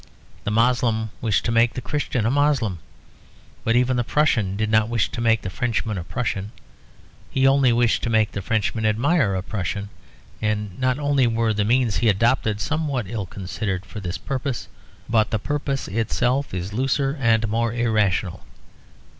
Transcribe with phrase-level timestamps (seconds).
[0.45, 2.79] The Moslem wished to make the Christian a Moslem;
[3.63, 6.51] but even the Prussian did not wish to make the Frenchman a Prussian.
[7.29, 9.89] He only wished to make the Frenchman admire a Prussian;
[10.41, 14.67] and not only were the means he adopted somewhat ill considered for this purpose,
[15.07, 18.43] but the purpose itself is looser and more irrational.